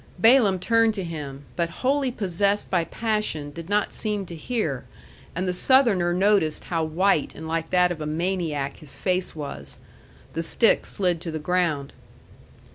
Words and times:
Balaam 0.17 0.57
turned 0.57 0.95
to 0.95 1.03
him, 1.03 1.43
but 1.55 1.69
wholly 1.85 2.09
possessed 2.09 2.71
by 2.71 2.85
passion 2.85 3.51
did 3.51 3.69
not 3.69 3.93
seem 3.93 4.25
to 4.25 4.35
hear, 4.35 4.85
and 5.35 5.47
the 5.47 5.53
Southerner 5.53 6.11
noticed 6.11 6.63
how 6.63 6.83
white 6.83 7.35
and 7.35 7.47
like 7.47 7.69
that 7.69 7.91
of 7.91 8.01
a 8.01 8.07
maniac 8.07 8.77
his 8.77 8.95
face 8.95 9.35
was. 9.35 9.77
The 10.33 10.41
stick 10.41 10.87
slid 10.87 11.21
to 11.21 11.29
the 11.29 11.37
ground. 11.37 11.93